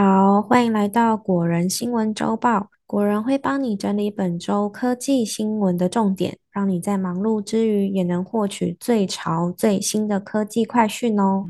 [0.00, 2.68] 好，欢迎来到果仁新闻周报。
[2.86, 11.46] 果仁会帮你整理本周科技新闻的重点，让你在忙碌之余也能获取最潮最新的科技快讯哦。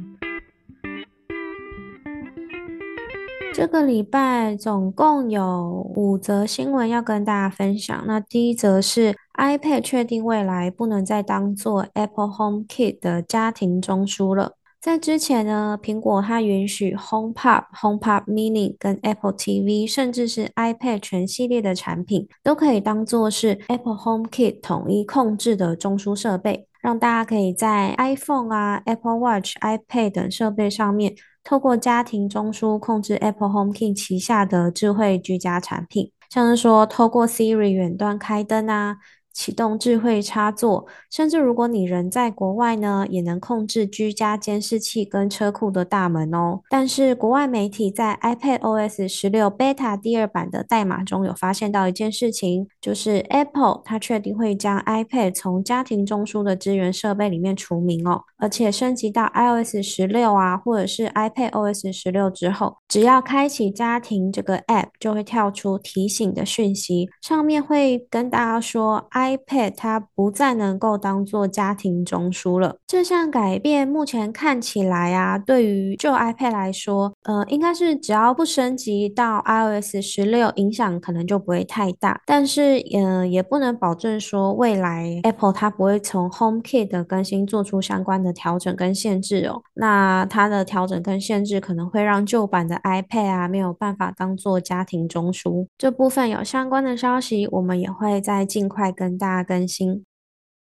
[3.53, 8.03] 这个礼拜总共有五则新闻要跟大家分享。
[8.07, 14.55] 那第一则是 iPad 确定未来不能再当做 Apple HomeKit 的家庭中枢了。
[14.89, 31.15] 在之前呢，苹果它允许 HomePod、HomePod Mini 跟 Apple TV，甚至是 iPad 全系列的产品，都可以当做是 Apple HomeKit 统一控制的中枢设备，让大家可以在 iPhone 啊、Apple Watch、iPad 等设备上面，
[31.45, 38.97] 透过家庭中枢控制 Apple HomeKit 旗下的智慧居家产品，像是说透过 Siri 远端开灯啊。
[39.39, 46.59] 启动智慧插座，甚至如果你人在国外呢，也能控制居家监视器跟车库的大门哦。
[46.69, 69.07] 但是国外媒体在 iPad OS 十六 Beta 第二版的代码中有发现到一件事情，就是 Apple 它确定会将 iPad 从家庭中枢的资源设备里面除名哦，而且升级到 iOS 十六啊，或者是 iPad OS 十六之后，只要开启家庭这个 App，就会跳出提醒的讯息，上面会跟大家说
[69.11, 69.28] i。
[69.37, 72.77] iPad 它不再能够当做家庭中枢了。
[72.87, 82.21] 这项改变目前看起来啊，对于旧 iPad 来说，呃，应该是只要不升级到 iOS 十六，影响可能就不会太大。
[82.25, 89.61] 但是，嗯，也不能保证说未来 Apple 它不会从 HomeKit 的更新做出相关的调整跟限制哦。
[89.75, 95.67] 那它的调整跟限制可能会让旧版的 iPad 啊没有办法当做家庭中枢。
[95.77, 99.18] 这部分有相关的消息，我们也会再尽快跟。
[99.19, 100.08] 大家更新。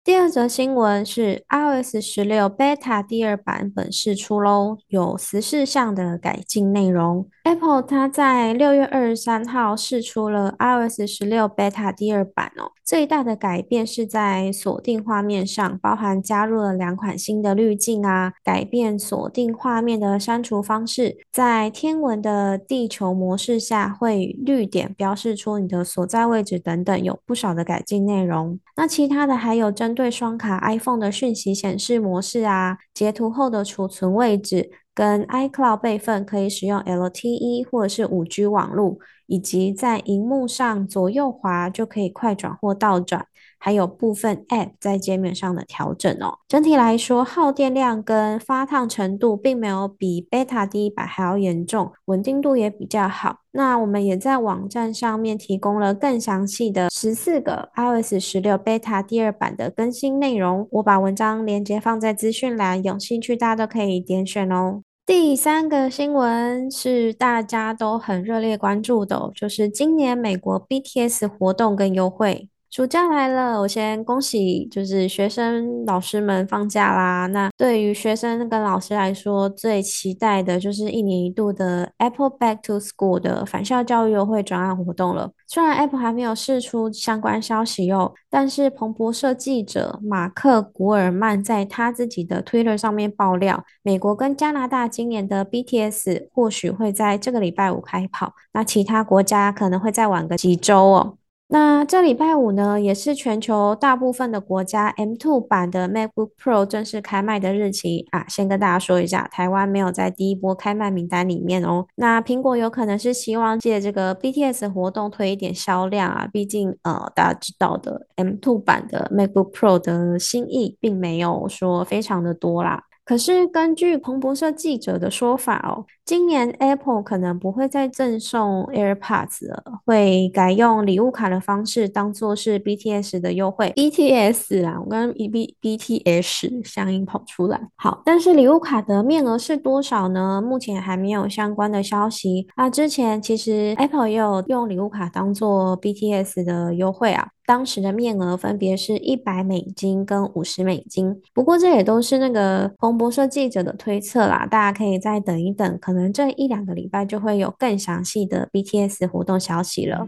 [0.08, 7.28] 第二则新闻是 iOS 十六 Beta 第二版本释出喽，有十四项的改进内容。
[7.44, 12.72] Apple 它在六月二十三号释出了 iOS 十六 Beta 第二版哦。
[12.82, 28.58] 最大的改变是在锁定画面上，包含加入了两款新的滤镜啊，改变锁定画面的删除方式，在天文的地球模式下会绿点标示出你的所在位置等等，有不少的改进内容。
[28.74, 34.70] 那其他的还有针对双卡 iPhone 的讯息显示模式啊，截图后的储存位置。
[34.94, 43.24] 跟 iCloud 备份可以使用 LTE 或者是五 G 网络，以及在荧幕上左右滑就可以快转或倒转，
[43.58, 46.38] 还有部分 App 在界面上的调整哦。
[46.48, 53.38] 整体来说，耗电量跟发烫程度并没有比 Beta 第一版还要严重，稳定度也比较好。
[53.52, 64.82] 那我们也在网站上面提供了更详细的十四个 iOS 十六 Beta 第二版的更新内容，我把文章链接放在资讯栏，有兴趣大家都可以点选哦。
[65.04, 72.50] 第三个新闻是大家都很热烈关注的，就是今年美国 BTS 活动跟优惠。
[72.70, 77.26] 暑假来了，我先恭喜，就是学生老师们放假啦。
[77.26, 85.30] 那对于学生跟老师来说，最期待的就是一年一度的 Apple Back to School 的返校教育优惠专案活动了。
[85.46, 101.14] 虽然 Apple 还没有释出相关消息哟，但是彭博社记者马克古尔曼在他自己的 Twitter 上面爆料，美国跟加拿大今年的 BTS 或许会在这个礼拜五开跑，那其他国家可能会再晚个几周哦。
[101.50, 108.26] 那这礼拜五呢，也是全球大部分的国家 M2 版的 MacBook Pro 正式开卖的日期啊。
[108.28, 111.86] 先跟大家说一下，台湾没有在第一波开卖名单里面哦。
[111.94, 122.82] 那苹果有可能是希望借这个 BTS 活动推一点销量啊，毕竟呃大家知道的 M2 版的 MacBook Pro 的新意并没有说非常的多啦。
[123.08, 133.72] 可是根据彭博社记者的说法哦，今年 Apple 可能不会再赠送 AirPods 了，会改用礼物卡的方式当做是 BTS 的优惠。
[133.74, 137.58] BTS 啦，我刚刚 B BTS 相应跑出来。
[137.76, 140.42] 好，但是礼物卡的面额是多少呢？
[140.42, 142.46] 目前还没有相关的消息。
[142.58, 147.28] 那之前其实 Apple 也有用礼物卡当做 BTS 的优惠啊。
[147.48, 160.06] 当时的面额分别是一百美金跟五十美金，不过这也都是那个彭博社记者的推测啦，大家可以再等一等，可能这一两个礼拜就会有更详细的 BTS 活动消息了。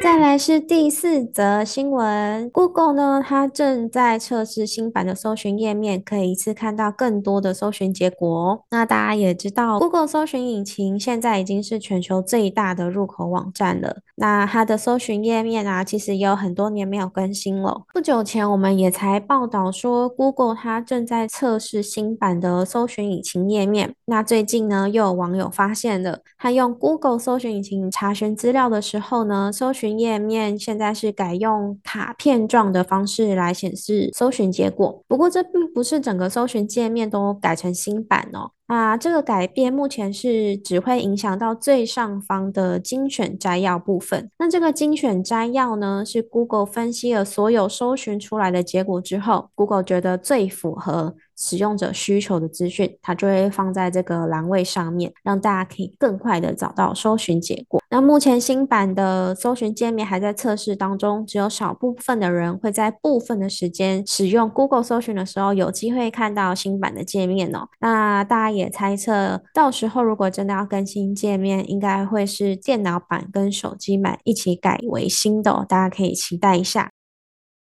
[0.00, 8.64] 再来是第四则新闻，Google 呢，它正在测试新版的搜寻页面，可以一次看到更多的搜寻结果。
[8.70, 13.98] 那大家也知道，Google 搜寻引擎现在已经是全球最大的入口网站了。
[14.14, 17.82] 那它的搜寻页面啊，其实也有很多年没有更新了。
[17.92, 23.94] 不久前我们也才报道说，Google 它正在测试新版的搜寻引擎页面。
[24.06, 35.04] 那最近呢，又有网友发现了，他用 Google 搜寻引擎查询资料的时候呢，搜寻页面现在是改用卡片状的方式来显示搜寻结果。
[35.06, 38.57] 不过这并不是整个搜寻界面都改成新版哦。
[38.68, 44.30] 啊，这个改变目前是只会影响到最上方的精选摘要部分。
[44.38, 51.16] 那这个精选摘要呢，是 Google 分析了所有搜寻出来的结果之后，Google 觉得最符合。
[51.40, 57.80] 使用者需求的资讯，它就会放在这个栏位上面，让大家可以更快的找到搜寻结果。
[57.90, 67.68] 那目前新版的搜寻界面还在测试当中，只有少部分的人会在部分的时间使用 Google 搜寻的时候有机会看到新版的界面哦。
[67.78, 76.90] 那大家也猜测，到时候如果真的要更新界面，应该会是电脑版跟手机版一起改为新的，大家可以期待一下。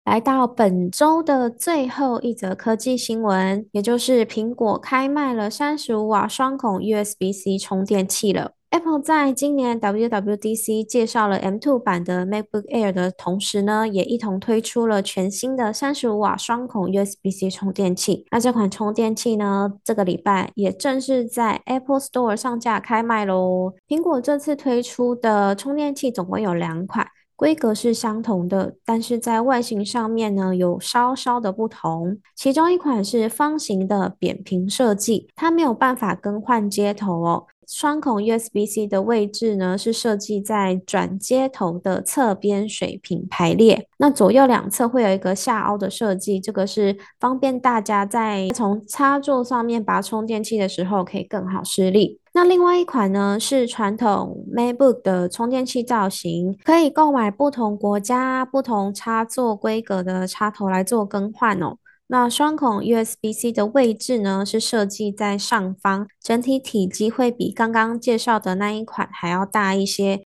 [0.05, 8.51] 来到本周的最后一则科技新闻，也就是苹果开卖了三十五瓦双孔 USB-C 充电器了。
[8.75, 18.25] Apple 在今年 WWDC 介绍了 M2 版的 MacBook Air 的同时呢，也一同推出了全新的三十五瓦双孔 USB-C 充电器。
[18.31, 23.73] 那这款充电器呢，这个礼拜也正式在 Apple Store 上架开卖喽。
[23.87, 27.07] 苹果这次推出的充电器总共有两款。
[27.37, 32.17] 规格是相同的，但是在外形上面呢有稍稍的不同。
[32.33, 37.45] 其中一款是方形的扁平设计，它没有办法更换接头哦。
[37.67, 52.19] 双孔 USB-C 的位置呢是设计在转接头的侧边水平排列，那左右两侧会有一个下凹的设计，这个是方便大家在从插座上面拔充电器的时候可以更好施力。
[52.33, 61.77] 那另外一款呢是传统 MacBook 的充电器造型，可以购买不同国家、不同插座规格的插头来做更换哦。
[62.07, 70.23] 那双孔 USB-C 的位置呢是设计在上方，整体体积会比刚刚介绍的那一款还要大一些。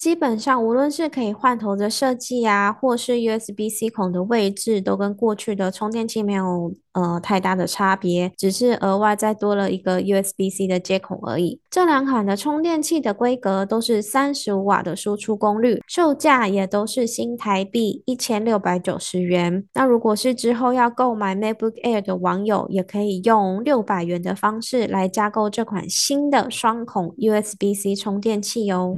[0.00, 11.60] 基本上，无论是可以换头的设计啊，或是 USB-C 孔的位置，都跟过去的充电器没有呃太大的差别，只是额外再多了一个 USB-C 的接口而已。
[11.68, 19.66] 这两款的充电器的规格都是三十五瓦的输出功率，售价也都是新台币一千六百九十元。
[19.74, 28.96] 那如果是之后要购买 MacBook Air 的网友，也可以用六百元的方式来加购这款新的双孔 USB-C 充电器哦。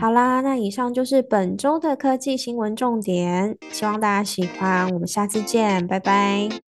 [0.00, 4.88] 好啦，那以上就是本周的科技新闻重点，希望大家喜欢。
[4.94, 6.69] 我们下次见，拜拜。